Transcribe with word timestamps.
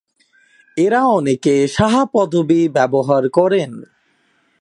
এরা 0.77 1.01
অনেকে 1.09 1.55
সাহা 1.67 2.03
পদবি 2.13 2.61
ব্যবহার 2.67 3.23
করেন। 3.29 3.71